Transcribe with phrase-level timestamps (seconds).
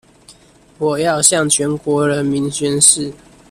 [0.79, 3.13] 我要向全國人民宣示